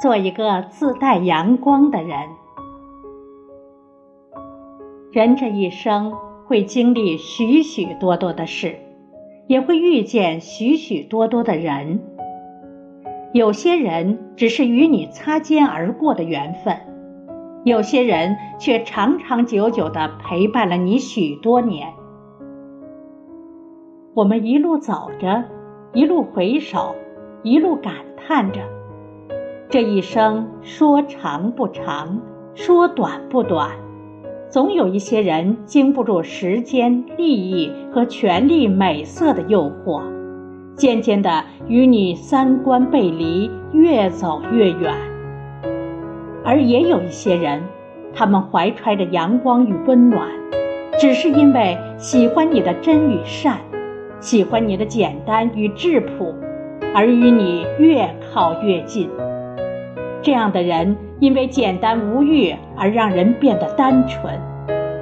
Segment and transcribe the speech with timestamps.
[0.00, 2.28] 做一个自带阳光的人。
[5.12, 6.12] 人这一生
[6.46, 8.76] 会经历许许多多的事，
[9.46, 12.00] 也会遇见许许多多的人。
[13.32, 16.76] 有些人只是与你擦肩而过的缘分，
[17.64, 21.92] 有些人却长长久久的陪伴了你许多年。
[24.14, 25.44] 我们一路走着，
[25.92, 26.94] 一路回首，
[27.42, 28.60] 一路感叹着。
[29.68, 32.20] 这一生说长不长，
[32.54, 33.70] 说短不短，
[34.48, 40.00] 总有一些人经不住时间、利益和权力美色的诱惑，
[40.76, 44.94] 渐渐的与你三观背离，越走越远。
[46.44, 47.60] 而也有一些人，
[48.14, 50.28] 他们怀揣着阳光与温暖，
[50.96, 53.58] 只是因为喜欢你的真与善，
[54.20, 56.32] 喜欢你的简单与质朴，
[56.94, 59.10] 而与你越靠越近。
[60.26, 64.36] 这样的人，因为简单无欲而让人变得单纯，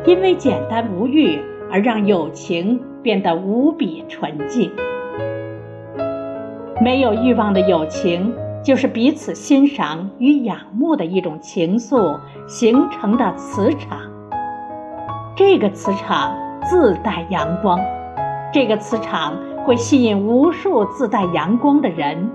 [0.04, 1.40] 因为简单无欲
[1.72, 4.70] 而让友情变得无比纯净。
[6.78, 13.98] 没有欲望的友情，就是彼此欣赏与仰慕的一种情愫形成的磁场。
[15.34, 17.80] 这个磁场自带阳光，
[18.52, 19.32] 这个磁场
[19.64, 22.30] 会吸引无数自带阳光的人。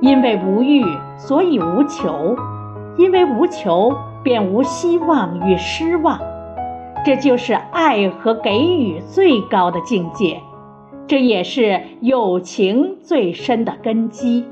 [0.00, 0.82] 因为无欲，
[1.16, 2.34] 所以无求；
[2.96, 6.18] 因为无求，便无希望与失望。
[7.04, 10.40] 这就是爱和给予最高的境界，
[11.06, 14.44] 这也是友情最深的根基。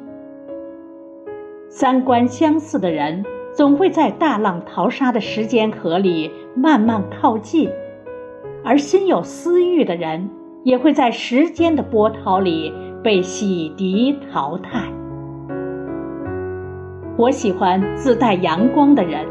[1.69, 7.69] 三观相似的人，总会在大浪淘沙的时间河里慢慢靠近；
[8.65, 10.31] 而心有私欲的人，
[10.65, 14.98] 也会在时间的波涛里被洗涤淘汰。
[17.19, 19.27] 我喜欢自带阳光的人，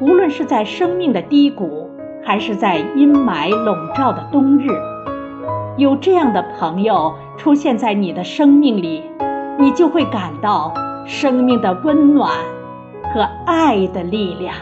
[0.00, 1.90] 无论是在生命的低谷，
[2.24, 4.68] 还是在阴霾笼罩的冬日，
[5.76, 9.02] 有这样的朋友出现在你的生命里，
[9.58, 10.72] 你就会感到
[11.04, 12.30] 生命的温暖
[13.12, 14.54] 和爱的力量。